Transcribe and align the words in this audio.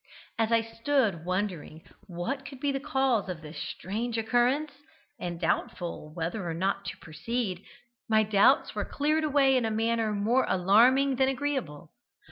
As 0.39 0.51
I 0.51 0.61
stood 0.61 1.25
wondering 1.25 1.83
what 2.07 2.43
could 2.43 2.59
be 2.59 2.71
the 2.71 2.79
cause 2.79 3.29
of 3.29 3.43
this 3.43 3.59
strange 3.59 4.17
occurrence, 4.17 4.71
and 5.19 5.39
doubtful 5.39 6.11
whether 6.15 6.49
or 6.49 6.55
not 6.55 6.85
to 6.85 6.97
proceed, 6.97 7.63
my 8.09 8.23
doubts 8.23 8.73
were 8.73 8.83
cleared 8.83 9.23
away 9.23 9.55
in 9.55 9.63
a 9.63 9.69
manner 9.69 10.11
more 10.11 10.47
alarming 10.49 11.17
than 11.17 11.29
agreeable. 11.29 11.93